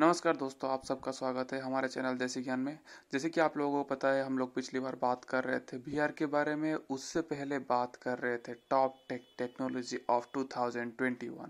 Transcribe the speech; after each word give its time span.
नमस्कार 0.00 0.36
दोस्तों, 0.36 0.70
आप 0.70 0.84
सबका 0.84 1.12
स्वागत 1.12 1.52
है 1.52 1.60
हमारे 1.60 1.88
चैनल 1.88 2.14
देसी 2.14 2.42
ज्ञान 2.42 2.60
में। 2.60 2.78
जैसे 3.12 3.28
कि 3.30 3.40
आप 3.40 3.56
लोगों 3.56 3.84
को 3.84 3.94
पता 3.94 4.08
है, 4.08 4.24
हम 4.24 4.38
लोग 4.38 4.54
पिछली 4.54 4.80
बार 4.80 4.96
बात 5.02 5.24
कर 5.24 5.44
रहे 5.44 5.58
थे 5.58 5.76
वी 5.76 6.14
के 6.18 6.26
बारे 6.26 6.56
में, 6.56 6.74
उससे 6.74 7.20
पहले 7.20 7.58
बात 7.58 7.96
कर 7.96 8.18
रहे 8.18 8.36
थे 8.36 8.54
टॉप 8.54 8.94
टेक 9.08 9.22
टेक्नोलॉजी 9.38 10.00
ऑफ़ 10.10 10.26
2021 10.36 11.48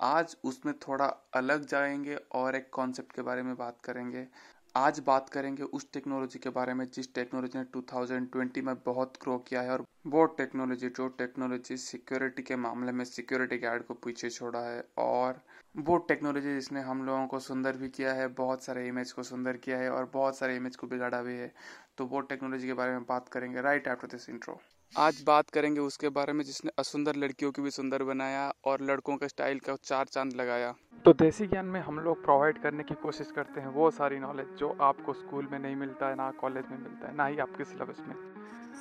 आज 0.00 0.36
उसमें 0.44 0.78
थोड़ा 0.78 1.06
अलग 1.34 1.66
जाएँगे 1.66 2.14
और 2.14 2.56
एक 2.56 2.70
कॉन्सेप्ट 2.72 3.12
के 3.12 3.22
बारे 3.22 3.42
में 3.42 3.56
बात 3.56 3.76
करेंगे। 3.84 4.26
आज 4.76 5.00
बात 5.00 5.28
करेंगे 5.28 5.62
उस 5.62 5.92
टेक्नोलॉजी 5.92 6.38
के 6.38 6.50
बारे 6.50 6.74
में, 6.74 6.90
जिस 6.90 7.14
टेक्नोलॉजी 7.14 7.58
ने 7.58 7.64
2020 7.64 8.62
में 8.62 8.74
बहुत 8.74 9.14
ग्रो 9.22 9.38
किया 9.38 9.62
है 9.62 9.70
और 9.70 9.84
वो 10.06 10.24
टेक्नोलॉजी 10.24 10.88
जो 10.88 11.08
टेक्नोलॉजी 11.08 11.76
सिक्योरिटी 11.76 12.42
के 12.42 12.56
मामले 12.56 12.92
में 12.92 13.04
सिक्योरिटी 13.04 13.58
गार्ड 13.58 13.82
को 13.82 13.94
पीछे 13.94 14.30
छोड़ा 14.30 14.60
है 14.60 14.84
और 14.98 15.40
वो 15.74 15.96
टेक्नोलॉजी 15.98 16.52
जिसने 16.54 16.80
हम 16.80 17.02
लोगों 17.04 17.26
को 17.26 17.38
सुंदर 17.40 17.76
भी 17.76 17.88
किया 17.88 18.12
है, 18.12 18.26
बहुत 18.30 18.62
सारे 18.64 18.86
इमेज 18.88 19.12
को 19.12 19.22
सुंदर 19.22 19.56
किया 19.56 19.78
है 19.78 19.90
और 19.90 20.10
बहुत 20.14 20.36
सारे 20.36 20.56
इमेज 20.56 20.76
को 20.76 20.86
बिगाड़ा 20.86 21.20
भी 21.22 21.34
है 21.34 21.52
तो 21.98 22.06
वो 22.06 22.20
टेक्नोलॉजी 22.20 22.66
के 22.66 22.72
बारे 22.72 22.92
में 22.92 23.02
बात 23.02 23.28
करेंगे 23.28 23.60
राइट 23.60 23.88
आफ्टर 23.88 24.08
दिस 24.08 24.28
इंट्रो 24.28 24.60
आज 24.94 25.22
बात 25.26 25.50
करेंगे 25.50 25.80
उसके 25.80 26.08
बारे 26.08 26.32
में 26.32 26.44
जिसने 26.44 26.70
असुंदर 26.78 27.16
लड़कियों 27.16 27.52
की 27.52 27.62
भी 27.62 27.70
सुंदर 27.70 28.02
बनाया 28.02 28.52
और 28.64 28.82
लड़कों 28.82 29.16
के 29.16 29.28
स्टाइल 29.28 29.58
का 29.58 29.76
चार 29.82 30.06
चाँद 30.06 30.32
लगाया। 30.32 30.74
तो 31.04 31.12
देसी 31.12 31.46
ज्ञान 31.46 31.66
में 31.66 31.80
हम 31.80 31.98
लोग 32.00 32.22
प्रोवाइड 32.22 32.58
करने 32.58 32.82
की 32.82 32.94
कोशिश 32.94 33.30
करते 33.30 33.60
हैं 33.60 33.68
वो 33.68 33.90
सारी 33.90 34.18
नॉलेज 34.18 34.46
जो 34.58 34.76
आपको 34.80 35.12
स्कूल 35.14 35.48
में 35.52 35.58
नहीं 35.58 35.76
मिलता 35.76 36.08
है, 36.08 36.14
ना 36.14 36.30
कॉलेज 36.30 36.64
में 36.70 36.78
मिलता 36.78 37.08
है, 37.08 37.16
ना 37.16 37.26
ही 37.26 37.38
आपके 37.38 37.64
सिलेबस 37.64 38.02
में। 38.08 38.14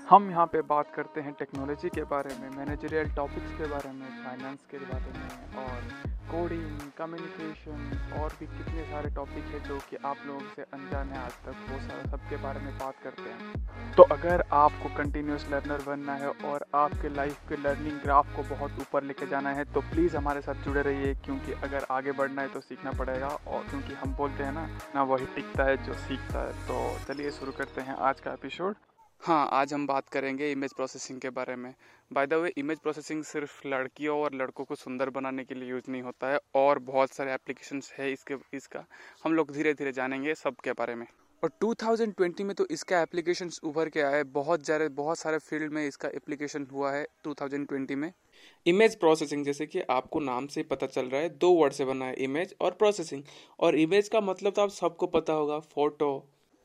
हम 0.09 0.29
यहाँ 0.29 0.45
पे 0.45 0.61
बात 0.69 0.91
करते 0.95 1.21
हैं 1.21 1.31
टेक्नोलॉजी 1.39 1.89
के 1.89 2.03
बारे 2.05 2.35
में 2.39 2.49
मैनेजरियल 2.57 3.13
टॉपिक्स 3.15 3.51
के 3.57 3.67
बारे 3.67 3.91
में 3.91 4.07
फाइनेंस 4.23 4.65
के 4.71 4.77
बारे 4.79 5.11
में 5.19 5.63
और 5.63 6.09
कोडिंग 6.31 6.79
कम्युनिकेशन 6.97 8.19
और 8.19 8.33
भी 8.39 8.45
कितने 8.47 8.83
सारे 8.91 9.09
टॉपिक 9.15 9.45
है 9.45 9.59
जो 9.63 9.77
कि 9.89 9.97
आप 10.05 10.17
लोगों 10.27 10.49
से 10.55 10.61
अनजान 10.73 11.09
है 11.09 11.17
आज 11.19 11.31
तक 11.45 11.55
वो 11.69 11.79
सारा 11.79 12.09
सब 12.11 12.29
के 12.29 12.37
बारे 12.43 12.59
में 12.59 12.77
बात 12.77 12.95
करते 13.03 13.29
हैं। 13.29 13.93
तो 13.95 14.03
अगर 14.11 14.43
आपको 14.53 14.93
कंटिन्यूस 14.97 15.47
लर्नर 15.51 15.83
बनना 15.87 16.13
है 16.15 16.29
और 16.45 16.65
आपके 16.75 17.09
लाइफ 17.09 17.49
के 17.49 17.61
लर्निंग 17.63 17.99
ग्राफ 18.01 18.35
को 18.35 18.43
बहुत 18.55 18.79
ऊपर 18.81 19.03
लेके 19.03 19.27
जाना 19.27 19.49
है 19.53 19.65
तो 19.73 19.81
प्लीज़ 19.89 20.17
हमारे 20.17 20.41
साथ 20.41 20.63
जुड़े 20.65 20.81
रहिए, 20.81 21.13
क्योंकि 21.15 21.53
अगर 21.63 21.85
आगे 21.91 22.11
बढ़ना 22.11 22.41
है 22.41 22.47
तो 22.47 22.59
सीखना 22.61 22.91
पड़ेगा 22.99 23.27
और 23.27 23.63
क्योंकि 23.69 23.93
हम 23.95 24.15
बोलते 24.15 24.43
हैं 24.43 24.51
ना 24.51 24.67
ना 24.95 25.03
वही 25.05 25.25
टिकता 25.35 25.63
है 25.63 25.83
जो 25.85 25.93
सीखता 26.05 26.47
है। 26.47 26.53
तो 26.67 26.97
चलिए 27.07 27.31
शुरू 27.31 27.51
करते 27.57 27.81
हैं 27.81 27.95
आज 28.09 28.19
का 28.19 28.33
एपिसोड 28.33 28.75
हाँ 29.21 29.49
आज 29.53 29.73
हम 29.73 29.85
बात 29.87 30.07
करेंगे 30.09 30.51
इमेज 30.51 30.73
प्रोसेसिंग 30.73 31.19
के 31.21 31.29
बारे 31.29 31.55
में। 31.55 31.73
By 32.11 32.27
the 32.27 32.33
way 32.33 32.51
image 32.57 32.79
processing 32.79 33.23
सिर्फ़ 33.23 33.67
लड़कियों 33.67 34.17
और 34.19 34.35
लड़कों 34.35 34.63
को 34.65 34.75
सुंदर 34.75 35.09
बनाने 35.09 35.43
के 35.43 35.55
लिए 35.55 35.69
यूज़ 35.69 35.91
नहीं 35.91 36.01
होता 36.01 36.31
है 36.31 36.39
और 36.55 36.79
बहुत 36.79 37.11
सारे 37.11 37.33
एप्लीकेशंस 37.33 37.91
है 37.99 38.11
इसके, 38.11 38.35
इसका। 38.53 38.85
हम 39.23 39.33
लोग 39.33 39.51
धीरे 39.51 39.73
धीरे 39.73 39.91
जानेंगे 39.91 40.35
सब 40.35 40.55
के 40.63 40.71
बारे 40.71 40.95
में। 40.95 41.05
और 41.43 41.51
2020 41.61 42.41
में 42.41 42.55
तो 42.55 42.65
इसका 42.71 43.01
एप्लीकेशन 43.01 43.49
उभर 43.63 43.89
के 43.89 44.01
है 44.01 44.23
बहुत 44.23 44.65
ज़्यादा, 44.65 44.87
बहुत 44.87 45.19
सारे 45.19 45.37
फ़ील्ड 45.39 45.73
में 45.73 45.85
इसका 45.87 46.09
एप्लीकेशन 46.15 46.67
हुआ 46.71 46.91
है 46.91 47.05
2020 47.27 47.95
में। 47.95 48.11
इमेज 48.65 48.95
प्रोसेसिंग 48.95 49.45
जैसे 49.45 49.65
कि 49.65 49.81
आपको 49.89 50.19
नाम 50.19 50.47
से 50.47 50.63
पता 50.63 50.87
चल 50.87 51.05
रहा 51.05 51.21
है, 51.21 51.29
दो 51.29 51.51
वर्ड 51.51 51.73
से 51.73 51.85
बना 51.85 52.05
है 52.05 52.15
इमेज 52.23 52.55
और 52.61 52.71
प्रोसेसिंग 52.73 53.23
और 53.59 53.75
इमेज 53.77 54.09
का 54.09 54.21
मतलब 54.21 54.53
तो 54.53 54.61
आप 54.61 54.69
सबको 54.71 55.07
पता 55.09 55.33
होगा 55.33 55.59
फ़ोटो 55.59 56.13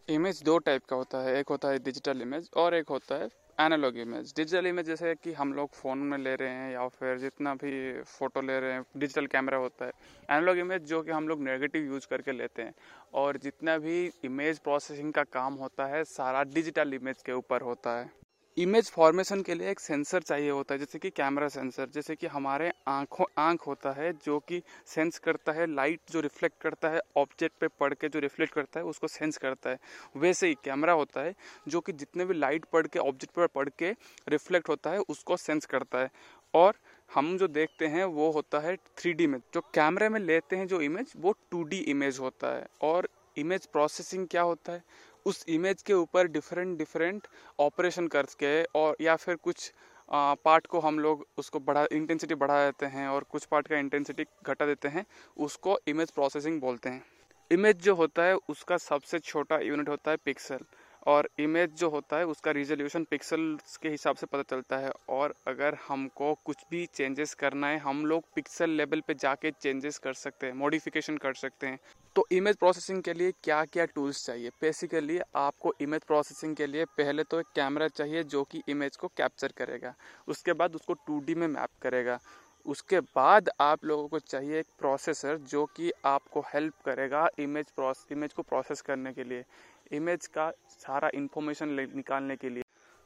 इमेज 0.09 0.43
दो 0.45 0.57
टाइप 0.59 0.85
का 0.91 0.97
होता 0.97 1.19
है। 1.19 1.35
एक 1.39 1.49
होता 1.49 1.69
है 1.69 1.79
डिजिटल 1.79 2.21
इमेज 2.23 2.49
और 2.57 2.75
एक 2.75 2.89
होता 2.89 3.15
है 3.15 3.29
एनालॉग 3.59 3.97
इमेज 3.99 4.33
डिजिटल 4.37 4.67
इमेज 4.67 4.87
जैसे 4.87 5.15
कि 5.15 5.33
हम 5.33 5.53
लोग 5.53 5.71
फ़ोन 5.75 5.99
में 6.01 6.17
ले 6.19 6.35
रहे 6.35 6.49
हैं 6.49 6.73
या 6.73 6.87
फिर 6.89 7.19
जितना 7.19 7.55
भी 7.55 8.03
फ़ोटो 8.03 8.41
ले 8.41 8.59
रहे 8.61 8.73
हैं 8.73 8.85
डिजिटल 8.97 9.27
कैमरा 9.27 9.59
होता 9.59 9.85
है। 9.85 9.93
एनालॉग 10.29 10.59
इमेज 10.59 10.83
जो 10.83 11.03
कि 11.03 11.11
हम 11.11 11.29
लोग 11.29 11.43
नेगेटिव 11.43 11.85
यूज़ 11.85 12.07
करके 12.11 12.33
लेते 12.33 12.63
हैं 12.63 12.75
और 13.15 13.37
जितना 13.37 13.77
भी 13.79 14.05
इमेज 14.25 14.59
प्रोसेसिंग 14.59 15.13
का 15.13 15.23
काम 15.33 15.55
होता 15.55 15.87
है, 15.87 16.05
सारा 16.05 16.43
डिजिटल 16.45 16.95
इमेज 16.95 17.23
के 17.23 17.33
ऊपर 17.33 17.61
होता 17.61 17.99
है। 17.99 18.11
इमेज 18.57 18.91
फॉर्मेशन 18.91 19.43
के 19.43 19.55
लिए 19.55 19.71
एक 19.71 19.81
सेंसर 19.81 20.23
चाहिए 20.23 20.51
होता 20.51 20.75
है, 20.75 20.79
जैसे 20.79 20.99
कि 20.99 21.11
कैमरा 21.11 21.49
सेंसर 21.49 21.89
जैसे 21.95 22.15
कि 22.17 22.27
हमारे 22.27 22.71
आँखों, 22.89 23.25
आँख 23.39 23.67
होता 23.67 23.91
है 23.93 24.13
जो 24.25 24.39
कि 24.39 24.63
सेंस 24.87 25.19
करता 25.19 25.53
है 25.53 25.67
लाइट 25.67 26.01
जो 26.11 26.21
रिफ्लेक्ट 26.21 26.61
करता 26.61 26.89
है 26.89 27.01
ऑब्जेक्ट 27.17 27.59
पे 27.61 27.69
पड़ 27.81 27.93
के 27.95 28.09
जो 28.09 28.19
रिफ्लेक्ट 28.19 28.55
करता 28.55 28.81
है, 28.81 28.85
उसको 28.87 29.09
सेंस 29.09 29.37
करता 29.37 29.71
है। 29.71 29.79
वैसे 30.17 30.49
ही 30.49 30.55
कैमरा 30.65 30.93
होता 30.93 31.21
है 31.21 31.35
जो 31.69 31.81
कि 31.81 31.93
जितने 31.93 32.25
भी 32.25 32.35
लाइट 32.35 32.65
पड़ 32.65 32.87
के 32.87 32.99
ऑब्जेक्ट 32.99 33.35
पर 33.35 33.47
पड़ 33.47 33.69
के 33.69 33.91
रिफ्लेक्ट 34.29 34.69
होता 34.69 34.91
है, 34.91 34.99
उसको 34.99 35.37
सेंस 35.37 35.67
करता 35.67 35.99
है। 35.99 36.11
और 36.55 36.75
हम 37.15 37.37
जो 37.39 37.49
देखते 37.49 37.87
हैं, 37.87 38.05
वो 38.05 38.31
होता 38.31 38.59
है 38.59 38.77
थ्री 38.77 39.27
में। 39.27 39.39
जो 39.55 39.61
कैमरे 39.75 40.09
में 40.09 40.21
लेते 40.21 40.57
हैं 40.57 40.67
जो 40.67 40.81
इमेज 40.81 41.13
वो 41.17 41.35
टू 41.51 41.69
इमेज 41.69 42.19
होता 42.21 42.57
है। 42.57 42.67
और 42.83 43.09
इमेज 43.39 43.67
प्रोसेसिंग 43.67 44.27
क्या 44.29 44.43
होता 44.43 44.73
है? 44.73 44.83
उस 45.27 45.45
इमेज 45.49 45.83
के 45.83 45.93
ऊपर 45.93 46.27
डिफरेंट 46.29 46.77
डिफरेंट 46.79 47.27
ऑपरेशन 47.61 48.07
करके 48.09 48.63
और 48.77 48.97
या 49.01 49.17
फिर 49.17 49.37
कुछ 49.37 49.73
पार्ट 50.09 50.67
को 50.67 50.81
हम 50.81 50.99
लोग 50.99 51.27
उसको 51.39 51.61
बढ़ा 51.61 51.87
इंटेंसिटी 51.93 52.35
बढ़ा 52.35 52.65
देते 52.65 52.87
हैं 52.87 53.07
और 53.09 53.25
कुछ 53.31 53.45
पार्ट 53.45 53.69
का 53.69 53.79
इंटेंसिटी 53.79 54.25
घटा 54.45 54.67
देते 54.67 54.89
हैं, 54.89 55.05
उसको 55.37 55.79
इमेज 55.89 56.11
प्रोसेसिंग 56.11 56.61
बोलते 56.61 56.89
हैं। 56.89 57.03
इमेज 57.51 57.83
जो 57.83 57.95
होता 57.95 58.23
है, 58.23 58.35
उसका 58.35 58.77
सबसे 58.79 59.19
छोटा 59.19 59.59
यूनिट 59.61 59.89
होता 59.89 60.11
है 60.11 60.17
पिक्सल 60.25 60.65
और 61.07 61.29
इमेज 61.39 61.75
जो 61.75 61.91
होता 61.91 62.17
है, 62.17 62.27
उसका 62.27 62.51
रिजोल्यूशन 62.53 63.05
पिक्सल्स 63.11 63.77
के 63.77 63.89
हिसाब 63.89 64.17
से 64.17 64.27
पता 64.27 64.43
चलता 64.51 64.79
है 64.79 64.93
और 65.09 65.35
अगर 65.49 65.77
हमको 65.89 66.35
कुछ 66.45 66.65
भी 66.71 66.87
चेंजेस 66.95 67.35
करना 67.35 67.67
है, 67.67 67.79
हम 67.79 68.07
लोग 68.07 68.25
पिक्सल 68.35 68.71
लेवल 68.73 69.01
पे 69.01 69.15
जाके 69.17 69.51
चेंजेस 69.53 69.99
कर 69.99 70.13
सकते 70.17 70.47
हैं 70.47 70.55
मॉडिफिकेशन 70.55 71.17
कर 71.19 71.35
सकते 71.37 71.67
हैं। 71.67 71.79
तो 72.17 72.25
इमेज 72.33 72.57
प्रोसेसिंग 72.57 73.03
के 73.03 73.13
लिए 73.15 73.33
क्या 73.45 73.65
क्या 73.65 73.85
टूल्स 73.85 74.25
चाहिए? 74.27 74.51
बेसिकली 74.61 75.19
आपको 75.37 75.73
इमेज 75.81 76.03
प्रोसेसिंग 76.03 76.55
के 76.57 76.67
लिए 76.67 76.85
पहले 76.99 77.25
तो 77.25 77.41
एक 77.41 77.47
कैमरा 77.57 77.89
चाहिए 77.89 78.23
जो 78.25 78.43
कि 78.45 78.63
इमेज 78.69 78.97
को 78.97 79.09
कैप्चर 79.09 79.53
करेगा। 79.57 79.95
उसके 80.29 80.53
बाद 80.53 80.75
उसको 80.75 80.95
टू 81.07 81.21
में 81.31 81.47
मैप 81.47 81.71
करेगा। 81.83 82.19
उसके 82.67 83.01
बाद 83.01 83.51
आप 83.61 83.85
लोगों 83.85 84.07
को 84.09 84.19
चाहिए 84.19 84.61
एक 84.61 84.67
प्रोसेसर 84.79 85.37
जो 85.51 85.65
कि 85.67 85.91
आपको 86.05 86.41
हेल्प 86.55 86.75
करेगा 86.85 87.29
इमेज 87.39 87.71
प्रोस 87.71 88.07
इमेज 88.13 88.33
को 88.33 88.43
प्रोसेस 88.43 88.81
करने 88.81 89.13
के 89.13 89.25
लिए। 89.25 89.45
इमेज 89.93 90.27
का 90.29 90.51
सारा 90.71 91.11
इन्फॉर्मेशन 91.15 91.69
निकालने 91.95 92.37
के 92.37 92.51
लिए। 92.51 92.63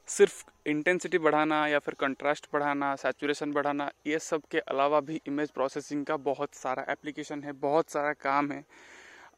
सिर्फ़ 0.09 0.45
इंटेंसिटी 0.67 1.19
बढ़ाना 1.19 1.67
या 1.67 1.79
फिर 1.79 1.95
कंट्रास्ट 1.95 2.47
बढ़ाना 2.53 2.95
सैचुरेशन 2.97 3.53
बढ़ाना, 3.53 3.91
ये 4.07 4.19
सब 4.19 4.43
के 4.51 4.59
अलावा 4.61 5.01
भी 5.01 5.21
इमेज 5.27 5.51
प्रोसेसिंग 5.51 6.05
का 6.07 6.17
बहुत 6.19 6.55
सारा 6.55 6.87
एप्लीकेशन 6.89 7.43
है, 7.43 7.53
बहुत 7.53 7.91
सारा 7.91 8.13
काम 8.15 8.51
है। 8.53 8.65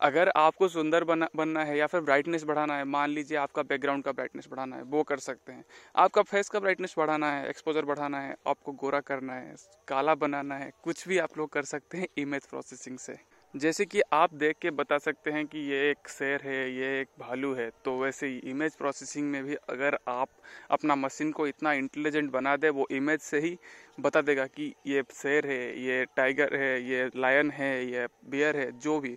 अगर 0.02 0.30
आपको 0.36 0.68
सुंदर 0.68 1.04
बना, 1.04 1.28
बनना 1.36 1.64
है 1.64 1.76
या 1.78 1.86
फिर 1.86 2.00
ब्राइटनेस 2.00 2.44
बढ़ाना 2.44 2.76
है, 2.76 2.84
मान 2.84 3.10
लीजिए 3.10 3.38
आपका 3.38 3.62
बैकग्राउंड 3.62 4.04
का 4.04 4.12
ब्राइटनेस 4.12 4.48
बढ़ाना 4.50 4.76
है, 4.76 4.82
वो 4.82 5.02
कर 5.02 5.18
सकते 5.20 5.52
हैं। 5.52 5.64
आपका 5.96 6.22
फेस 6.22 6.48
का 6.48 6.60
ब्राइटनेस 6.60 6.94
बढ़ाना 6.98 7.30
है 7.32 7.48
एक्सपोजर 7.48 7.84
बढ़ाना 7.84 8.20
है, 8.20 8.36
आपको 8.46 8.72
गोरा 8.74 9.00
करना 9.02 9.34
है, 9.34 9.54
काला 9.88 10.14
बनाना 10.16 10.54
है, 10.54 10.72
कुछ 10.84 11.06
भी 11.08 11.18
आप 11.18 11.38
लोग 11.38 11.52
कर 11.52 11.62
सकते 11.64 11.98
हैं 11.98 12.08
इमेज 12.18 12.46
प्रोसेसिंग 12.46 12.98
से। 12.98 13.16
जैसे 13.54 13.84
कि 13.84 14.00
आप 14.12 14.34
देख 14.34 14.56
के 14.62 14.70
बता 14.70 14.96
सकते 14.98 15.30
हैं 15.30 15.44
कि 15.46 15.58
ये 15.70 15.90
एक 15.90 16.08
शेर 16.08 16.40
है, 16.44 16.70
ये 16.72 17.00
एक 17.00 17.08
भालू 17.20 17.52
है 17.54 17.68
तो 17.84 17.96
वैसे 17.98 18.26
ही 18.26 18.38
इमेज 18.50 18.76
प्रोसेसिंग 18.76 19.30
में 19.30 19.44
भी 19.44 19.54
अगर 19.68 19.98
आप 20.08 20.28
अपना 20.70 20.94
मशीन 20.94 21.32
को 21.32 21.46
इतना 21.46 21.72
इंटेलिजेंट 21.72 22.30
बना 22.30 22.56
दे, 22.56 22.68
वो 22.68 22.86
इमेज 22.90 23.20
से 23.20 23.40
ही 23.40 23.56
बता 24.00 24.20
देगा 24.20 24.46
कि 24.46 24.72
ये 24.86 25.02
शेर 25.12 25.46
है, 25.46 25.80
ये 25.80 26.04
टाइगर 26.16 26.56
है, 26.56 26.82
ये 26.82 27.10
लायन 27.16 27.50
है, 27.50 27.86
ये 27.86 28.06
बियर 28.26 28.56
है, 28.56 28.70
जो 28.72 28.98
भी। 29.00 29.16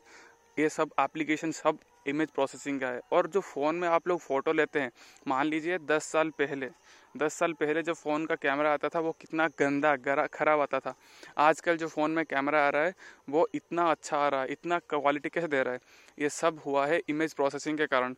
ये 0.58 0.70
सब 0.70 0.90
एप्लीकेशन 1.00 1.52
सब 1.52 1.80
इमेज 2.08 2.30
प्रोसेसिंग 2.30 2.80
का 2.82 2.88
है। 2.88 3.00
और 3.12 3.28
जो 3.28 3.40
फ़ोन 3.42 3.76
में 3.76 3.88
आप 3.88 4.08
लोग 4.08 4.20
फ़ोटो 4.20 4.52
लेते 4.54 4.80
हैं, 4.80 4.92
मान 5.28 5.48
लीजिए 5.48 5.78
दस 5.80 6.04
साल 6.04 6.30
पहले, 6.30 6.70
दस 7.18 7.34
साल 7.34 7.54
पहले 7.54 7.82
जो 7.84 7.94
फ़ोन 7.94 8.26
का 8.26 8.36
कैमरा 8.36 8.74
आता 8.74 8.90
था, 8.90 9.00
वो 9.00 9.12
कितना 9.12 9.48
गंदा, 9.60 9.96
गरा, 9.96 10.26
खराब 10.28 10.60
आता 10.60 10.80
था। 10.80 10.94
आजकल 11.38 11.78
जो 11.78 11.88
फ़ोन 11.88 12.12
में 12.12 12.24
कैमरा 12.26 12.66
आ 12.68 12.70
रहा 12.70 12.84
है, 12.84 12.94
वो 13.30 13.48
इतना 13.56 13.90
अच्छा 13.92 14.18
आ 14.18 14.28
रहा 14.28 14.42
है, 14.42 14.48
इतना 14.48 14.80
क्वालिटी 14.80 15.30
कैसे 15.30 15.48
दे 15.48 15.64
रहा 15.64 15.74
है। 15.74 15.80
ये 16.20 16.30
सब 16.30 16.60
हुआ 16.66 16.86
है 16.88 17.02
इमेज 17.10 17.34
प्रोसेसिंग 17.34 17.78
के 17.78 17.86
कारण। 17.88 18.16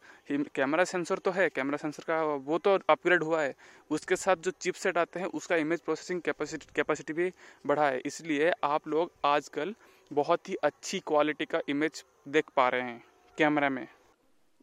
कैमरा 0.56 0.84
सेंसर 0.84 1.18
तो 1.18 1.32
है 1.32 1.50
कैमरा 1.50 1.78
सेंसर 1.78 2.04
का 2.04 2.22
वो 2.24 2.58
तो 2.58 2.78
अपग्रेड 2.90 3.24
हुआ 3.24 3.42
है। 3.42 3.54
उसके 3.92 4.16
साथ 4.16 4.36
जो 4.36 4.52
चिप 4.52 4.74
सेट 4.76 4.98
आते 4.98 5.20
हैं, 5.20 5.28
उसका 5.28 5.56
इमेज 5.56 5.82
प्रोसेसिंग 5.82 6.22
कैपेसिटी 6.22 6.68
कैपेसिटी 6.76 7.14
भी 7.14 7.32
बढ़ा 7.68 7.90
है। 7.90 8.02
इसलिए 8.06 8.52
आप 8.64 8.88
लोग 8.88 9.12
आजकल 9.26 9.76
बहुत 10.14 10.50
ही 10.50 10.56
अच्छी 10.56 11.00
क्वालिटी 11.00 11.46
का 11.46 11.60
इमेज 11.70 12.04
देख 12.28 12.50
पा 12.56 12.68
रहे 12.70 12.82
हैं 12.82 13.04
कैमरा 13.38 13.70
में। 13.70 13.88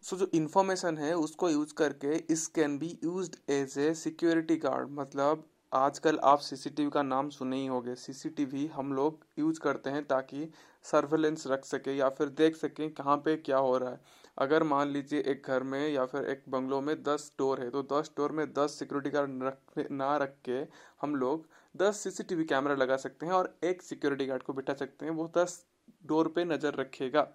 सो 0.03 0.17
so, 0.17 0.23
जो 0.23 0.31
इन्फॉर्मेशन 0.35 0.99
है 0.99 1.15
उसको 1.17 1.51
यूज़ 1.51 1.75
करके 1.75 2.17
इस 2.33 2.47
can 2.47 2.79
be 2.79 2.99
use 3.05 3.31
as 3.53 3.79
a 3.79 3.93
security 3.95 4.57
guard 4.57 4.91
मतलब 4.91 5.45
आजकल 5.73 6.19
आप 6.25 6.39
सीसीटीवी 6.39 6.91
का 6.91 7.03
नाम 7.03 7.29
सुने 7.31 7.57
ही 7.57 7.67
होंगे। 7.67 7.95
सीसीटीवी 7.95 8.67
हम 8.67 8.93
लोग 8.93 9.25
यूज़ 9.39 9.61
करते 9.61 9.91
हैं 9.91 10.05
ताकि 10.05 10.49
सर्वेलेंस 10.85 11.47
रख 11.47 11.65
सके 11.65 11.97
या 11.97 12.09
फिर 12.09 12.29
देख 12.29 12.57
सकें 12.57 12.89
कहाँ 12.95 13.17
पे 13.17 13.37
क्या 13.37 13.59
हो 13.59 13.77
रहा 13.79 13.91
है। 13.91 14.01
अगर 14.39 14.63
मान 14.63 14.89
लीजिए 14.89 15.21
एक 15.21 15.43
घर 15.47 15.63
में 15.63 15.89
या 15.89 16.05
फिर 16.05 16.25
एक 16.25 16.43
बंगलों 16.49 16.81
में 16.81 16.97
दस 17.03 17.33
डोर 17.39 17.61
है 17.61 17.71
तो 17.71 17.83
दस 17.93 18.11
डोर 18.17 18.33
में 18.33 18.47
दस 18.53 18.79
सिक्योरिटी 18.79 19.11
गार्ड 19.11 19.43
रख 19.43 19.91
ना 19.91 20.17
रख 20.17 20.35
के 20.49 20.61
हम 21.03 21.17
लोग 21.17 21.47
दस 21.75 21.97
सीसीटीवी 21.97 22.45
कैमरा 22.45 22.75
लगा 22.75 22.97
सकते 22.97 23.27
हैं 23.27 23.33
और 23.33 23.55
एक 23.65 23.83
सिक्योरिटी 23.83 24.27
गार्ड 24.27 24.43
को 24.43 24.53
बिठा 24.53 24.75
सकते 24.75 25.07
हैं, 25.07 25.13
वो 25.13 25.31
दस 25.37 25.65
डोर 26.07 26.29
पे 26.29 26.45
नज़र 26.45 26.75
रखेगा। 26.75 27.27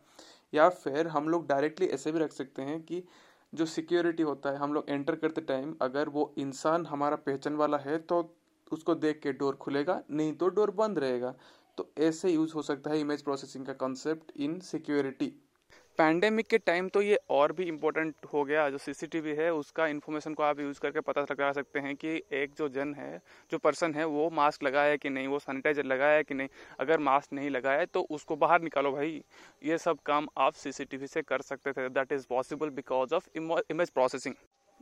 या 0.53 0.69
फिर 0.69 1.07
हम 1.07 1.29
लोग 1.29 1.47
डायरेक्टली 1.47 1.87
ऐसे 1.87 2.11
भी 2.11 2.19
रख 2.19 2.31
सकते 2.31 2.61
हैं 2.61 2.81
कि 2.81 3.03
जो 3.53 3.65
सिक्योरिटी 3.67 4.23
होता 4.23 4.49
है, 4.49 4.57
हम 4.57 4.73
लोग 4.73 4.89
एंटर 4.89 5.15
करते 5.15 5.41
टाइम 5.43 5.75
अगर 5.81 6.09
वो 6.09 6.33
इंसान 6.37 6.85
हमारा 6.85 7.15
पहचान 7.17 7.55
वाला 7.55 7.77
है 7.77 7.97
तो 7.99 8.21
उसको 8.71 8.95
देख 8.95 9.19
के 9.19 9.31
डोर 9.33 9.55
खुलेगा, 9.55 10.01
नहीं 10.11 10.33
तो 10.33 10.47
डोर 10.49 10.71
बंद 10.71 10.99
रहेगा। 10.99 11.33
तो 11.77 11.89
ऐसे 11.97 12.31
यूज़ 12.31 12.53
हो 12.53 12.61
सकता 12.61 12.89
है 12.89 12.99
इमेज 12.99 13.21
प्रोसेसिंग 13.21 13.65
का 13.65 13.73
कॉन्सेप्ट 13.75 14.31
इन 14.37 14.59
सिक्योरिटी। 14.61 15.31
पैंडेमिक 15.99 16.47
के 16.47 16.57
टाइम 16.57 16.87
तो 16.89 17.01
ये 17.01 17.17
और 17.29 17.51
भी 17.53 17.63
इम्पोर्टेंट 17.63 18.25
हो 18.33 18.43
गया। 18.43 18.69
जो 18.69 18.77
सीसीटीवी 18.77 19.31
है, 19.35 19.51
उसका 19.53 19.87
इन्फॉर्मेशन 19.87 20.33
को 20.33 20.43
आप 20.43 20.59
यूज़ 20.59 20.79
करके 20.79 20.99
पता 21.01 21.21
लगा 21.21 21.51
सकते 21.53 21.79
हैं 21.79 21.95
कि 21.95 22.21
एक 22.33 22.53
जो 22.57 22.67
जन 22.69 22.93
है, 22.95 23.19
जो 23.51 23.57
पर्सन 23.57 23.93
है, 23.93 24.05
वो 24.05 24.29
मास्क 24.31 24.63
लगाया 24.63 24.89
है 24.89 24.97
कि 24.97 25.09
नहीं, 25.09 25.27
वो 25.27 25.39
सैनिटाइजर 25.39 25.85
लगाया 25.85 26.15
है 26.15 26.23
कि 26.23 26.33
नहीं। 26.33 26.47
अगर 26.79 26.99
मास्क 26.99 27.33
नहीं 27.33 27.49
लगाया 27.49 27.85
तो 27.87 28.01
उसको 28.11 28.35
बाहर 28.37 28.61
निकालो 28.61 28.91
भाई। 28.91 29.21
ये 29.63 29.77
सब 29.79 29.99
काम 30.05 30.27
आप 30.37 30.53
सीसीटीवी 30.55 31.07
से 31.07 31.21
कर 31.23 31.41
सकते 31.41 31.71
थे। 31.71 31.89
That 31.89 32.11
is 32.11 32.25
possible 32.29 32.69
because 32.71 33.15
of 33.15 33.27
image 33.35 33.89
processing 33.89 34.35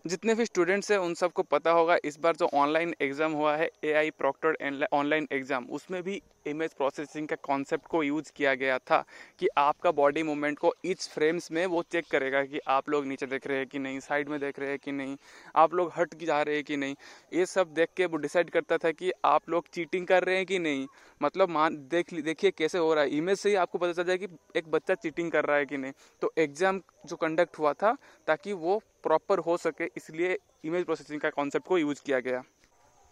जितने 0.05 0.33
भी 0.35 0.45
स्टूडेंट्स 0.45 0.91
हैं, 0.91 0.97
उन 0.99 1.13
सबको 1.15 1.43
पता 1.45 1.71
होगा, 1.71 1.97
इस 2.05 2.17
बार 2.19 2.35
जो 2.35 2.49
ऑनलाइन 2.55 2.93
एग्ज़ाम 3.01 3.31
हुआ 3.33 3.55
है 3.57 3.69
A 3.83 3.93
I 3.93 4.09
proctor 4.13 4.87
online 4.93 5.27
exam 5.31 5.65
उसमें 5.71 6.01
भी 6.03 6.21
इमेज 6.47 6.73
प्रोसेसिंग 6.73 7.27
का 7.27 7.35
कॉन्सेप्ट 7.43 7.87
को 7.87 8.03
यूज़ 8.03 8.31
किया 8.35 8.53
गया 8.55 8.77
था 8.81 9.03
कि 9.39 9.47
आपका 9.57 9.91
बॉडी 9.93 10.23
मूवमेंट 10.23 10.59
को 10.59 10.73
इच 10.85 11.07
फ्रेम्स 11.09 11.51
में 11.51 11.65
वो 11.65 11.83
चेक 11.91 12.05
करेगा 12.11 12.43
कि 12.43 12.59
आप 12.67 12.89
लोग 12.89 13.05
नीचे 13.05 13.25
देख 13.25 13.47
रहे 13.47 13.57
हैं 13.57 13.67
कि 13.67 13.79
नहीं 13.79 13.99
साइड 13.99 14.29
में 14.29 14.39
देख 14.39 14.59
रहे 14.59 14.69
हैं 14.69 14.79
कि 14.79 14.91
नहीं, 14.91 15.15
आप 15.55 15.73
लोग 15.73 15.91
हट 15.97 16.15
जा 16.17 16.41
रहे 16.41 16.55
हैं 16.55 16.63
कि 16.63 16.77
नहीं। 16.77 16.95
ये 17.33 17.45
सब 17.45 17.73
देख 17.73 17.89
के 17.97 18.05
वो 18.05 18.17
डिसाइड 18.17 18.49
करता 18.49 18.77
था 18.77 18.91
कि 18.91 19.11
आप 19.25 19.49
लोग 19.49 19.67
चीटिंग 19.73 20.07
कर 20.07 20.23
रहे 20.23 20.35
हैं 20.35 20.45
कि 20.45 20.59
नहीं। 20.59 20.87
मतलब 21.21 21.49
मान, 21.49 21.75
देख 21.87 22.13
देखिए 22.15 22.51
कैसे 22.51 22.77
हो 22.77 22.93
रहा 22.93 23.03
है। 23.03 23.17
इमेज 23.17 23.37
से 23.37 23.49
ही 23.49 23.55
आपको 23.57 23.77
पता 23.77 23.93
चल 23.93 24.03
जाए 24.03 24.17
कि 24.17 24.27
एक 24.55 24.71
बच्चा 24.71 24.95
चीटिंग 24.95 25.31
कर 25.31 25.45
रहा 25.45 25.57
है 25.57 25.65
कि 25.65 25.77
नहीं। 25.77 25.93
तो 26.21 26.33
एग्ज़ाम 26.37 26.81
जो 27.05 27.15
कंडक्ट 27.15 27.59
हुआ 27.59 27.73
था 27.73 27.95
ताकि 28.27 28.53
वो 28.55 28.81
प्रॉपर 29.03 29.39
हो 29.39 29.57
सके, 29.57 29.85
इसलिए 29.97 30.37
इमेज 30.65 30.85
प्रोसेसिंग 30.85 31.21
का 31.21 31.29
कॉन्सेप्ट 31.29 31.67
को 31.67 31.77
यूज़ 31.77 32.01
किया 32.05 32.19
गया। 32.19 32.43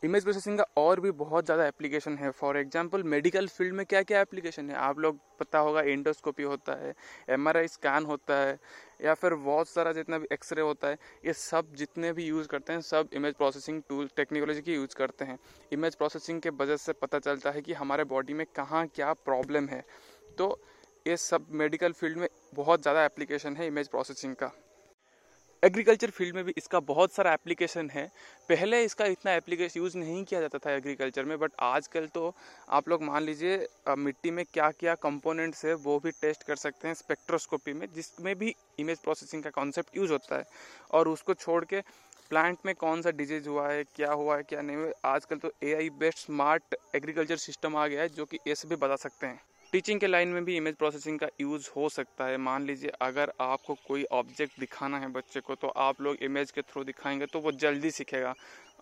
इमेज 0.06 0.24
प्रोसेसिंग 0.24 0.57
का 0.57 0.66
और 0.78 1.00
भी 1.00 1.12
बहुत 1.13 1.46
ज़्यादा 1.46 1.66
एप्लीकेशन 1.68 2.18
है. 2.18 2.30
फॉर 2.31 2.57
एग्जांपल 2.57 3.04
मेडिकल 3.04 3.48
फ़ील्ड 3.48 3.74
में 3.75 3.86
क्या 3.86 4.02
क्या 4.04 4.19
एप्लीकेशन 4.22 4.69
है? 4.69 4.75
आप 4.78 5.00
लोग 5.00 5.19
पता 5.40 5.60
होगा 5.60 5.81
एंडोस्कोपी 5.81 6.44
होता 6.44 6.74
है 6.81 6.94
एमआरआई 7.30 7.68
स्कैन 7.68 8.06
होता 8.06 8.36
है, 8.38 8.57
या 9.04 9.13
फिर 9.13 9.34
बहुत 9.36 9.69
सारा 9.69 9.92
जितना 9.94 10.18
भी 10.18 10.28
एक्सरे 10.31 10.62
होता 10.62 10.88
है, 10.88 10.98
ये 11.25 11.34
सब 11.34 11.74
जितने 11.75 12.12
भी 12.13 12.25
यूज़ 12.25 12.48
करते 12.48 12.74
हैं, 12.74 12.81
सब 12.81 13.10
इमेज 13.13 13.34
प्रोसेसिंग 13.36 13.81
टूल 13.90 14.10
टेक्नोलॉजी 14.16 14.62
की 14.62 14.75
यूज़ 14.75 14.96
करते 14.96 15.25
हैं. 15.25 15.38
इमेज 15.72 15.96
प्रोसेसिंग 15.96 16.42
के 16.42 16.50
वजह 16.56 16.78
से 16.78 16.94
पता 16.96 17.19
चलता 17.19 17.52
है 17.52 17.62
कि 17.62 17.74
हमारे 17.74 18.04
बॉडी 18.06 18.34
में 18.34 18.46
कहाँ 18.56 18.86
क्या 18.88 19.13
प्रॉब्लम 19.25 19.68
है. 19.68 19.84
तो 20.38 20.60
ये 21.07 21.18
सब 21.18 21.48
मेडिकल 21.54 21.92
फ़ील्ड 21.94 22.18
में 22.18 22.28
बहुत 22.54 22.81
ज़्यादा 22.81 23.06
एप्लीकेशन 23.06 23.56
है 23.56 23.68
इमेज 23.68 23.88
प्रोसेसिंग 23.88 24.36
का. 24.36 24.52
एग्रीकल्चर 25.65 26.09
फ़ील्ड 26.09 26.35
में 26.35 26.44
भी 26.45 26.53
इसका 26.57 26.79
बहुत 26.79 27.12
सारा 27.12 27.31
एप्लीकेशन 27.33 27.89
है। 27.89 28.06
पहले 28.50 28.83
इसका 28.85 29.06
इतना 29.06 29.31
एप्लीकेशन 29.33 29.79
यूज़ 29.79 29.97
नहीं 29.97 30.23
किया 30.23 30.41
जाता 30.41 30.57
था 30.65 30.71
एग्रीकल्चर 30.71 31.25
में 31.25 31.38
बट 31.39 31.51
आजकल 31.59 32.07
तो 32.15 32.33
आप 32.69 32.89
लोग 32.89 33.03
मान 33.03 33.23
लीजिए 33.23 33.67
मिट्टी 33.97 34.31
में 34.31 34.44
क्या 34.53 34.69
क्या 34.71 34.95
कंपोनेंट्स 35.03 35.65
है, 35.65 35.73
वो 35.73 36.00
भी 36.00 36.12
टेस्ट 36.12 36.44
कर 36.44 36.56
सकते 36.56 36.88
हैं 36.88 36.95
स्पेक्ट्रोस्कोपी 36.95 37.73
में, 37.73 37.88
जिसमें 37.95 38.35
भी 38.35 38.53
इमेज 38.79 39.00
प्रोसेसिंग 39.00 39.44
का 39.44 39.50
कॉन्सेप्ट 39.51 39.97
यूज़ 39.97 40.12
होता 40.12 40.38
है। 40.38 40.45
और 40.91 41.07
उसको 41.07 41.33
छोड़ 41.33 41.63
के 41.65 41.81
प्लांट 42.29 42.57
में 42.65 42.73
कौन 42.75 43.01
सा 43.01 43.11
डिज़ीज़ 43.13 43.50
हुआ 43.50 43.68
है, 43.69 43.83
क्या 43.95 44.11
हुआ 44.13 44.38
है, 44.38 44.44
क्या 44.44 44.61
नहीं 44.61 44.77
हुआ 44.77 44.91
आजकल 45.06 45.38
तो 45.38 45.51
A 45.63 45.73
I 45.75 45.89
based 46.00 46.18
smart 46.19 46.75
agriculture 46.95 47.38
system 47.39 47.75
आ 47.75 47.88
गया 47.88 48.01
है, 48.01 48.09
जो 48.09 48.25
कि 48.25 48.39
ऐसे 48.47 48.68
भी 48.68 48.75
बता 48.77 48.95
सकते 48.97 49.27
हैं। 49.27 49.41
टीचिंग 49.71 50.00
के 50.00 50.07
लाइन 50.07 50.27
में 50.27 50.44
भी 50.45 50.56
इमेज 50.57 50.75
प्रोसेसिंग 50.75 51.19
का 51.19 51.27
यूज़ 51.41 51.69
हो 51.75 51.88
सकता 51.89 52.25
है। 52.25 52.38
मान 52.38 52.65
लीजिए, 52.65 52.91
अगर 53.01 53.31
आपको 53.41 53.73
कोई 53.88 54.03
ऑब्जेक्ट 54.12 54.59
दिखाना 54.59 55.00
है 55.00 55.07
बच्चे 55.12 55.39
को 55.39 55.56
तो 55.56 55.67
आप 55.67 56.01
लोग 56.01 56.23
इमेज 56.23 56.51
के 56.51 56.62
थ्रू 56.62 56.83
दिखाएँगे 56.83 57.25
तो 57.25 57.39
वो 57.39 57.51
जल्दी 57.53 57.91
सीखेगा। 57.91 58.33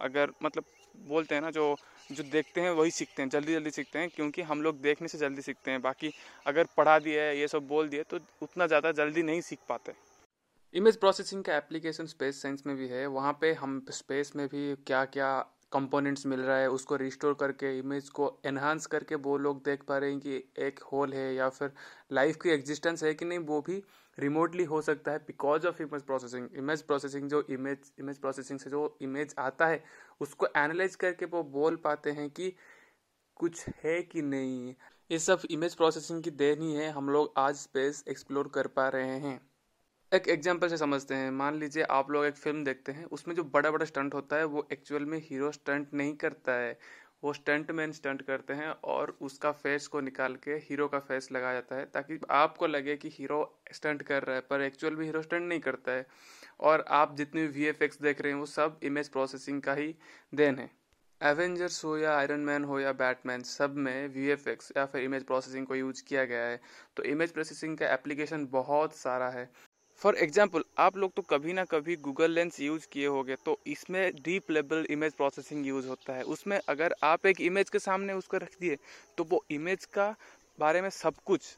अगर 0.02 0.32
मतलब 0.44 0.64
बोलते 1.08 1.36
हैं 1.36 1.42
ना, 1.42 1.50
जो 1.52 1.76
जो 2.10 2.24
देखते 2.24 2.62
हैं 2.62 2.70
वही 2.72 2.92
सीखते 2.92 3.22
हैं, 3.22 3.30
जल्दी 3.30 3.54
जल्दी 3.54 3.72
सीखते 3.72 4.00
हैं, 4.00 4.10
क्योंकि 4.10 4.42
हम 4.42 4.62
लोग 4.62 4.82
देखने 4.82 5.08
से 5.08 5.18
जल्दी 5.18 5.42
सीखते 5.42 5.72
हैं। 5.72 5.82
बाकी 5.82 6.12
अगर 6.46 6.68
पढ़ा 6.78 6.98
दिया 7.00 7.24
है, 7.24 7.38
ये 7.40 7.48
सब 7.48 7.68
बोल 7.68 7.90
दिए 7.90 8.04
तो 8.04 8.20
उतना 8.42 8.68
ज़्यादा 8.68 8.92
जल्दी 8.94 9.24
नहीं 9.24 9.42
सीख 9.42 9.60
पाते। 9.70 9.94
इमेज 10.74 11.00
प्रोसेसिंग 11.00 11.44
का 11.44 11.56
एप्लीकेशन 11.58 12.06
स्पेस 12.06 12.42
साइंस 12.42 12.64
में 12.68 12.76
भी 12.76 12.88
है। 12.88 13.06
वहाँ 13.08 13.38
पे 13.42 13.54
हम 13.54 13.86
स्पेस 13.92 14.32
में 14.36 14.48
भी 14.48 14.76
क्या 14.88 15.04
क्या 15.08 15.34
कंपोनेंट्स 15.74 16.26
मिल 16.26 16.40
रहा 16.40 16.58
है, 16.58 16.70
उसको 16.70 16.96
रिस्टोर 16.96 17.34
करके 17.34 17.78
इमेज 17.80 18.10
को 18.10 18.32
एनहांस 18.46 18.86
करके 18.86 19.16
वो 19.18 19.38
लोग 19.38 19.64
देख 19.66 19.84
पा 19.84 19.98
रहे 19.98 20.12
हैं 20.12 20.20
कि 20.20 20.44
एक 20.60 20.80
होल 20.92 21.14
है 21.14 21.34
या 21.36 21.50
फिर 21.50 21.72
लाइफ 22.12 22.38
की 22.44 22.50
एग्जिस्टेंस 22.50 23.04
है 23.04 23.14
कि 23.14 23.26
नहीं, 23.26 23.40
वो 23.40 23.62
भी 23.62 23.84
रिमोटली 24.18 24.64
हो 24.64 24.82
सकता 24.82 25.12
है 25.12 25.18
because 25.18 25.68
of 25.68 25.82
image 25.82 26.02
processing 26.02 26.50
image 26.56 26.82
processing 26.82 27.30
जो 27.30 27.42
इमेज 27.50 27.92
इमेज 28.00 28.18
प्रोसेसिंग 28.18 28.60
से 28.60 28.70
जो 28.70 28.98
इमेज 29.02 29.36
आता 29.40 29.68
है, 29.68 29.84
उसको 30.22 30.48
एनालाइज 30.58 30.96
करके 30.96 31.26
वो 31.26 31.44
बोल 31.44 31.76
पाते 31.76 32.12
हैं 32.12 32.30
कि 32.30 32.54
कुछ 33.38 33.66
है 33.84 34.02
कि 34.02 34.22
नहीं। 34.22 34.74
ये 35.12 35.20
सब 35.20 35.42
इमेज 35.52 35.76
प्रोसेसिंग 35.76 36.22
की 36.24 36.32
देन 36.32 36.62
ही 36.62 36.74
है, 36.74 36.90
हम 36.90 37.10
लोग 37.10 37.34
आज 37.38 37.56
स्पेस 37.56 38.04
एक्सप्लोर 38.10 38.48
कर 38.48 38.68
पा 38.68 38.88
रहे 38.90 39.18
हैं। 39.20 39.40
एक 40.14 40.28
एग्ज़ाम्पल 40.30 40.68
से 40.70 40.78
समझते 40.78 41.16
हैं। 41.16 41.30
मान 41.32 41.56
लीजिए 41.56 41.84
आप 41.84 42.10
लोग 42.12 42.26
एक 42.26 42.36
फ़िल्म 42.36 42.64
देखते 42.64 42.92
हैं, 42.92 43.06
उसमें 43.06 43.34
जो 43.36 43.44
बड़ा 43.44 43.72
बड़ा 43.72 43.86
स्टंट 43.86 44.14
होता 44.14 44.36
है, 44.36 44.44
वो 44.46 44.68
एक्चुअल 44.72 45.06
में 45.06 45.18
हीरो 45.20 45.52
स्टंट 45.52 45.94
नहीं 45.94 46.14
करता 46.16 46.54
है। 46.54 46.78
वो 47.24 47.34
स्टंट 47.34 47.72
मैन 47.72 47.92
स्टंट 47.92 48.22
करते 48.22 48.54
हैं 48.54 48.70
और 48.86 49.18
उसका 49.22 49.52
फेस 49.52 49.88
को 49.88 50.02
निकाल 50.02 50.36
के 50.36 50.52
हीरो 50.52 50.88
का 50.88 51.00
फेस 51.00 51.30
लगाया 51.32 51.54
जाता 51.54 51.76
है, 51.76 51.86
ताकि 51.86 52.20
आपको 52.32 52.68
लगे 52.68 52.96
कि 52.98 53.10
हीरो 53.10 53.60
स्टंट 53.74 54.02
कर 54.02 54.24
रहा 54.24 54.36
है, 54.36 54.42
पर 54.42 54.62
एक्चुअल 54.62 54.96
में 54.96 55.06
हीरो 55.06 55.22
स्टंट 55.22 55.50
नहीं 55.50 55.60
करता 55.60 55.92
है। 55.92 56.06
और 56.60 56.86
आप 56.92 57.16
जितने 57.16 57.46
वी 57.48 57.66
एफ़ 57.66 57.84
एक्स 57.84 58.02
देख 58.02 58.22
रहे 58.22 58.32
हैं, 58.34 58.40
वो 58.40 58.46
सब 58.46 58.80
इमेज 58.84 59.10
प्रोसेसिंग 59.10 59.62
का 59.62 59.74
ही 59.74 59.96
देन 60.34 60.60
है। 60.60 60.70
एवेंजर्स 61.22 61.84
हो 61.86 61.98
या 61.98 62.18
आयरन 62.18 62.40
मैन 62.40 62.64
हो 62.64 62.80
या 62.80 62.92
बैटमैन 62.94 63.44
सब 63.44 63.76
में 63.78 64.08
वी 64.08 64.28
एफ़ 64.30 64.50
एक्स 64.50 64.72
या 64.78 64.86
फिर 64.86 65.04
इमेज 65.04 65.24
प्रोसेसिंग 65.24 65.68
को 65.68 65.76
यूज़ 65.76 66.04
किया 66.04 66.26
गया 66.26 66.46
है। 66.46 66.62
तो 66.98 67.04
इमेज 67.04 67.32
प्रोसेसिंग 67.32 67.78
का 67.78 67.94
एप्लीकेशन 67.94 68.46
बहुत 68.52 68.96
सारा 68.96 69.30
है। 69.30 69.50
फॉर 70.04 70.16
एग्ज़ाम्पल 70.16 70.64
आप 70.78 70.96
लोग 70.98 71.12
तो 71.16 71.22
कभी 71.22 71.54
ना 71.54 71.64
कभी 71.66 71.96
गूगल 71.98 72.32
लेंस 72.32 72.60
यूज़ 72.60 72.88
किए 72.92 73.08
होंगे 73.08 73.36
तो 73.46 73.58
इसमें 73.68 74.16
deep 74.16 74.50
level 74.52 74.86
image 74.92 75.14
processing 75.14 75.66
use 75.68 75.88
होता 75.88 76.14
है। 76.14 76.24
उसमें 76.26 76.60
अगर 76.70 76.96
आप 77.04 77.26
एक 77.26 77.40
इमेज 77.42 77.70
के 77.70 77.80
सामने 77.80 78.14
उसको 78.14 78.38
रख 78.38 78.58
दिए 78.62 78.78
तो 79.18 79.24
वो 79.24 79.44
इमेज 79.52 79.86
का 79.88 80.10
बारे 80.60 80.82
में 80.82 80.90
सब 80.90 81.14
कुछ 81.26 81.56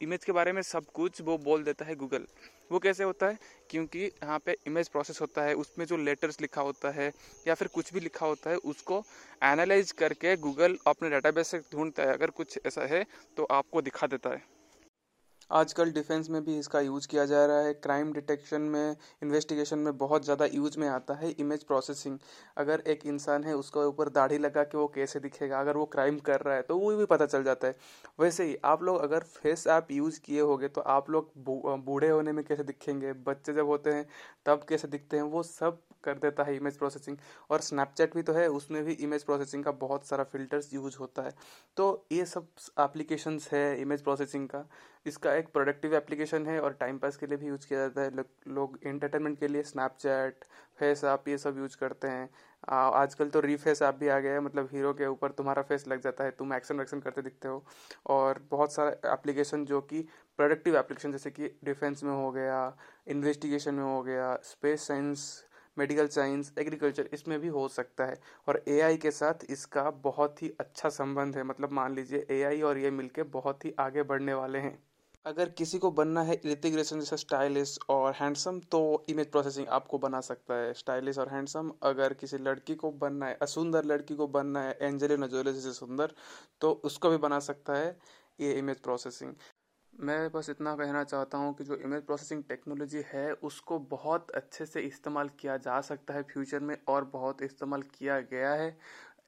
इमेज 0.00 0.24
के 0.24 0.32
बारे 0.32 0.52
में 0.52 0.60
सब 0.62 0.84
कुछ 0.94 1.20
वो 1.22 1.36
बोल 1.40 1.64
देता 1.64 1.84
है 1.84 1.94
गूगल 1.94 2.24
वो 2.70 2.78
कैसे 2.78 3.04
होता 3.04 3.26
है? 3.26 3.38
क्योंकि 3.70 4.00
यहाँ 4.00 4.38
पे 4.38 4.56
इमेज 4.66 4.88
प्रोसेस 4.88 5.20
होता 5.20 5.42
है, 5.42 5.54
उसमें 5.54 5.84
जो 5.86 5.96
लेटर्स 5.98 6.40
लिखा 6.40 6.62
होता 6.62 6.90
है, 6.90 7.10
या 7.46 7.54
फिर 7.54 7.68
कुछ 7.68 7.92
भी 7.94 8.00
लिखा 8.00 8.26
होता 8.26 8.50
है, 8.50 8.56
उसको 8.56 9.02
एनालाइज 9.42 9.92
करके 9.94 10.36
गूगल 10.38 10.76
अपने 10.86 11.10
डाटाबेस 11.10 11.48
से 11.48 11.58
ढूंढता 11.72 12.02
है। 12.02 12.12
अगर 12.12 12.30
कुछ 12.32 12.58
ऐसा 12.66 12.86
है 12.86 13.04
तो 13.36 13.44
आपको 13.52 13.82
दिखा 13.82 14.06
देता 14.06 14.30
है। 14.30 14.42
आजकल 15.50 15.90
डिफेंस 15.92 16.28
में 16.30 16.42
भी 16.44 16.58
इसका 16.58 16.80
यूज़ 16.80 17.06
किया 17.08 17.24
जा 17.26 17.44
रहा 17.46 17.60
है। 17.60 17.72
क्राइम 17.74 18.12
डिटेक्शन 18.12 18.60
में, 18.62 18.96
इन्वेस्टिगेशन 19.22 19.78
में 19.78 19.96
बहुत 19.98 20.24
ज़्यादा 20.24 20.44
यूज़ 20.46 20.78
में 20.80 20.86
आता 20.88 21.14
है 21.14 21.30
इमेज 21.32 21.64
प्रोसेसिंग। 21.64 22.18
अगर 22.56 22.82
एक 22.86 23.06
इंसान 23.06 23.44
है, 23.44 23.54
उसके 23.54 23.84
ऊपर 23.86 24.08
दाढ़ी 24.10 24.38
लगा 24.38 24.62
के 24.64 24.78
वो 24.78 24.86
कैसे 24.94 25.20
दिखेगा? 25.20 25.60
अगर 25.60 25.76
वो 25.76 25.84
क्राइम 25.86 26.18
कर 26.20 26.40
रहा 26.40 26.54
है 26.54 26.62
तो 26.62 26.78
वो 26.78 26.94
भी 26.96 27.04
पता 27.06 27.26
चल 27.26 27.44
जाता 27.44 27.68
है। 27.68 27.76
वैसे 28.20 28.44
ही, 28.44 28.56
आप 28.64 28.82
लोग 28.82 29.00
अगर 29.00 29.22
फेस 29.34 29.66
ऐप 29.68 29.90
यूज़ 29.92 30.20
किए 30.20 30.40
होंगे 30.42 30.68
तो 30.68 30.80
आप 30.80 31.10
लोग 31.10 31.30
बूढ़े 31.84 32.08
होने 32.08 32.32
में 32.32 32.44
कैसे 32.44 32.64
दिखेंगे? 32.64 33.12
बच्चे 33.12 33.52
जब 33.52 33.66
होते 33.66 33.92
हैं, 33.92 34.06
तब 34.46 34.64
कैसे 34.68 34.88
दिखते 34.88 35.16
हैं? 35.16 35.24
वो 35.24 35.42
सब 35.44 35.80
कर 36.04 36.18
देता 36.18 36.42
है 36.42 36.56
इमेज 36.56 36.76
प्रोसेसिंग 36.78 37.16
और 37.50 37.60
स्नैपचैट 37.60 38.14
भी 38.14 38.22
तो 38.22 38.32
है, 38.32 38.46
उसमें 38.50 38.82
भी 38.84 38.92
इमेज 38.94 39.24
प्रोसेसिंग 39.24 39.64
का 39.64 39.72
बहुत 39.82 40.06
सारा 40.06 40.24
फिल्टर्स 40.24 40.72
यूज़ 40.74 40.96
होता 41.00 41.22
है। 41.22 41.32
तो 41.76 42.06
ये 42.12 42.24
सब 42.26 42.46
एप्लीकेशंस 42.80 43.48
है 43.52 43.80
इमेज 43.80 44.02
प्रोसेसिंग 44.02 44.48
का। 44.48 44.64
इसका 45.06 45.34
एक 45.34 45.48
प्रोडक्टिव 45.52 45.94
एप्लीकेशन 45.94 46.46
है 46.46 46.60
और 46.60 46.72
टाइम 46.80 46.98
पास 46.98 47.16
के 47.16 47.26
लिए 47.26 47.38
भी 47.38 47.46
यूज़ 47.46 47.66
किया 47.68 47.80
जाता 47.80 48.02
है। 48.02 48.24
लोग 48.48 48.78
एंटरटेनमेंट 48.84 49.38
के 49.40 49.48
लिए 49.48 49.62
स्नैपचैट 49.64 50.44
फेस 50.78 51.04
ऐप 51.04 51.28
ये 51.28 51.38
सब 51.38 51.58
यूज़ 51.58 51.76
करते 51.76 52.08
हैं। 52.08 52.28
आजकल 52.64 53.28
तो 53.28 53.40
रीफेस 53.40 53.80
ऐप 53.82 53.94
भी 53.94 54.08
आ 54.08 54.18
गया 54.18 54.32
है 54.32 54.40
मतलब 54.40 54.68
हीरो 54.72 54.92
के 54.94 55.06
ऊपर 55.06 55.30
तुम्हारा 55.32 55.62
फेस 55.62 55.86
लग 55.88 56.00
जाता 56.00 56.24
है, 56.24 56.30
तुम 56.30 56.52
एक्शन 56.54 56.78
वैक्शन 56.78 57.00
करते 57.00 57.22
दिखते 57.22 57.48
हो। 57.48 57.64
और 58.06 58.40
बहुत 58.50 58.72
सारा 58.72 59.12
एप्लीकेशन 59.12 59.64
जो 59.64 59.80
कि 59.82 60.00
प्रोडक्टिव 60.38 60.76
एप्लीकेशन 60.76 61.12
जैसे 61.12 61.30
कि 61.30 61.48
डिफेंस 61.64 62.02
में 62.04 62.12
हो 62.12 62.30
गया 62.32 62.76
इन्वेस्टिगेशन 63.06 63.74
में 63.74 63.84
हो 63.84 64.02
गया 64.02 64.34
space 64.44 64.86
science 64.86 65.24
medical 65.76 66.06
science, 66.08 66.52
agriculture, 66.58 67.08
इसमें 67.12 67.38
भी 67.40 67.48
हो 67.48 67.66
सकता 67.70 68.04
है। 68.04 68.20
और 68.48 68.62
एआई 68.68 68.96
के 68.96 69.10
साथ 69.10 69.44
इसका 69.50 69.90
बहुत 70.02 70.42
ही 70.42 70.52
अच्छा 70.60 70.88
संबंध 70.90 71.36
है। 71.36 71.42
मतलब 71.44 71.72
मान 71.72 71.94
लीजिए 71.94 72.26
एआई 72.30 72.62
और 72.62 72.78
ये 72.78 72.90
मिलके 72.92 73.22
बहुत 73.32 73.64
ही 73.64 73.74
आगे 73.80 74.02
बढ़ने 74.04 74.34
वाले 74.34 74.58
हैं। 74.58 74.78
अगर 75.26 75.48
किसी 75.48 75.78
को 75.78 75.90
बनना 75.90 76.22
है 76.22 76.40
ऋतिक 76.46 76.74
रोशन 76.74 77.00
जैसा 77.00 77.16
स्टाइलिश 77.16 77.78
और 77.88 78.12
हैंडसम 78.12 78.58
तो 78.70 78.80
इमेज 79.08 79.30
प्रोसेसिंग 79.30 79.66
आपको 79.68 79.98
बना 79.98 80.20
सकता 80.20 80.54
है। 80.54 80.72
स्टाइलिश 80.74 81.18
और 81.18 81.28
हैंडसम, 81.28 81.70
अगर 81.82 82.14
किसी 82.14 82.38
लड़की 82.38 82.74
को 82.74 82.90
बनना 82.92 83.26
है, 83.26 83.38
असुंदर 83.42 83.84
लड़की 83.84 84.14
को 84.14 84.26
बनना 84.28 84.62
है, 84.62 84.76
एंजेलिना 84.82 85.26
जोले 85.26 85.52
जैसे 85.52 85.72
सुंदर 85.72 86.14
तो 86.60 86.72
उसको 86.84 87.10
भी 87.10 87.16
बना 87.18 87.38
सकता 87.40 87.74
है 87.74 87.96
ये 88.40 88.52
इमेज 88.54 88.80
प्रोसेसिंग। 88.80 89.34
मैं 89.94 90.30
बस 90.32 90.48
इतना 90.50 90.74
कहना 90.76 91.02
चाहता 91.04 91.38
हूँ 91.38 91.52
कि 91.54 91.64
जो 91.64 91.76
इमेज 91.76 92.02
प्रोसेसिंग 92.06 92.42
टेक्नोलॉजी 92.44 93.02
है, 93.06 93.32
उसको 93.32 93.78
बहुत 93.90 94.30
अच्छे 94.30 94.66
से 94.66 94.80
इस्तेमाल 94.80 95.28
किया 95.40 95.56
जा 95.58 95.80
सकता 95.80 96.14
है 96.14 96.22
फ्यूचर 96.22 96.60
में 96.60 96.76
और 96.88 97.04
बहुत 97.04 97.42
इस्तेमाल 97.42 97.82
किया 97.98 98.18
गया 98.22 98.52
है। 98.54 98.76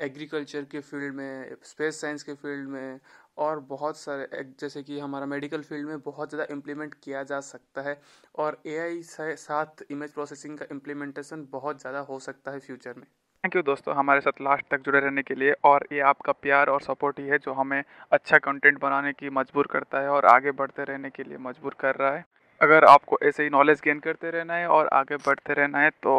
एग्रीकल्चर 0.01 0.65
के 0.65 0.81
फ़ील्ड 0.81 1.15
में 1.15 1.57
स्पेस 1.65 2.01
साइंस 2.01 2.23
के 2.23 2.35
फ़ील्ड 2.35 2.69
में 2.69 3.01
और 3.39 3.61
बहुत 3.69 3.97
सारे 3.99 4.45
जैसे 4.61 4.83
कि 4.83 4.99
हमारा 4.99 5.27
मेडिकल 5.27 5.63
फ़ील्ड 5.63 5.89
में 5.89 6.01
बहुत 6.01 6.31
ज़्यादा 6.31 6.53
इम्प्लीमेंट 6.55 6.95
किया 6.95 7.23
जा 7.23 7.41
सकता 7.43 7.83
है 7.83 8.01
और 8.37 8.63
एआई 8.67 9.03
से 9.05 9.35
साथ 9.37 9.85
इमेज 9.91 10.13
प्रोसेसिंग 10.13 10.59
का 10.59 10.67
इम्प्लीमेंटेशन 10.73 11.47
बहुत 11.53 11.81
ज़्यादा 11.81 12.01
हो 12.03 12.19
सकता 12.21 12.51
है 12.51 12.61
फ्यूचर 12.61 12.95
में। 12.95 13.07
थैंक 13.45 13.57
यू 13.57 13.61
दोस्तों 13.63 13.95
हमारे 13.95 14.21
साथ 14.21 14.41
लास्ट 14.43 14.65
तक 14.71 14.81
जुड़े 14.81 15.01
रहने 15.01 15.23
के 15.23 15.35
लिए 15.35 15.55
और 15.65 15.85
ये 15.93 16.01
आपका 16.11 16.33
प्यार 16.35 16.69
और 16.69 16.81
सपोर्ट 16.81 17.19
ही 17.19 17.25
है 17.29 17.39
जो 17.39 17.53
हमें 17.53 17.83
अच्छा 18.13 18.39
कंटेंट 18.39 18.79
बनाने 18.81 19.13
की 19.13 19.31
मजबूर 19.31 19.67
करता 19.71 20.01
है 20.01 20.09
और 20.09 20.27
आगे 20.27 20.51
बढ़ते 20.51 20.85
रहने 20.85 21.11
के 21.11 21.23
लिए 21.23 21.39
मजबूर 21.39 21.75
कर 21.81 21.95
रहा 21.95 22.11
है। 22.11 22.25
अगर 22.61 22.85
आपको 22.85 23.19
ऐसे 23.23 23.43
ही 23.43 23.51
नॉलेज 23.51 23.81
गेन 23.85 23.99
करते 23.99 24.31
रहना 24.31 24.55
है 24.55 24.69
और 24.69 24.89
आगे 24.93 25.17
बढ़ते 25.17 25.55
रहना 25.55 25.81
है 25.81 25.91
तो 26.03 26.15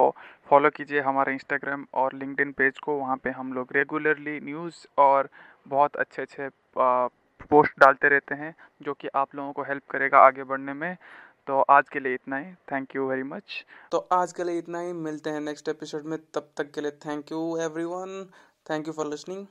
फॉलो 0.49 0.69
कीजिए 0.69 1.01
हमारे 1.01 1.33
इंस्टाग्राम 1.33 1.85
और 1.93 2.13
लिंकडिन 2.15 2.51
पेज 2.51 2.77
को, 2.79 2.97
वहाँ 2.97 3.17
पे 3.23 3.29
हम 3.31 3.53
लोग 3.53 3.73
रेगुलरली 3.75 4.39
न्यूज़ 4.41 4.85
और 4.97 5.29
बहुत 5.67 5.95
अच्छे 5.95 6.21
अच्छे 6.21 6.49
पोस्ट 7.49 7.79
डालते 7.79 8.09
रहते 8.09 8.35
हैं 8.35 8.53
जो 8.83 8.93
कि 8.93 9.07
आप 9.15 9.35
लोगों 9.35 9.51
को 9.53 9.63
हेल्प 9.63 9.83
करेगा 9.89 10.19
आगे 10.19 10.43
बढ़ने 10.43 10.73
में। 10.73 10.95
तो 11.47 11.59
आज 11.69 11.89
के 11.89 11.99
लिए 11.99 12.13
इतना 12.13 12.37
ही। 12.37 12.51
थैंक 12.71 12.95
यू 12.95 13.07
वेरी 13.07 13.23
मच 13.23 13.65
तो 13.91 13.97
आज 14.11 14.31
के 14.33 14.43
लिए 14.43 14.57
इतना 14.57 14.79
ही। 14.79 14.93
मिलते 14.93 15.29
हैं 15.29 15.39
नेक्स्ट 15.41 15.67
एपिसोड 15.69 16.05
में। 16.05 16.17
तब 16.33 16.49
तक 16.57 16.71
के 16.71 16.81
लिए 16.81 16.91
thank 17.05 17.31
you 17.31 17.57
everyone 17.57 18.25
thank 18.69 18.87
you 18.87 18.93
for 18.93 19.07
listening 19.07 19.43